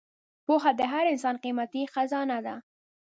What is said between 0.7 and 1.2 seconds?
د هر